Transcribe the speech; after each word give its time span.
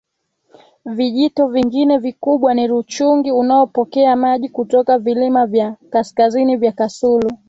Vijito 0.85 1.47
vingine 1.47 1.97
vikubwa 1.97 2.53
ni 2.53 2.67
Ruchungi 2.67 3.31
unaopokea 3.31 4.15
maji 4.15 4.49
kutoka 4.49 4.99
vilima 4.99 5.45
vya 5.45 5.75
kaskazini 5.89 6.55
vya 6.57 6.71
Kasulu 6.71 7.31